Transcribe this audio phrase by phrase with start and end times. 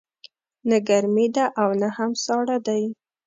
[0.69, 2.83] نه ګرمې ده او نه هم ساړه دی